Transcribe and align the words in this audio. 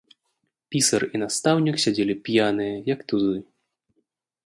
Пісар 0.75 1.01
і 1.13 1.21
настаўнік 1.25 1.75
сядзелі 1.85 2.17
п'яныя, 2.25 2.75
як 2.93 2.99
тузы. 3.11 3.37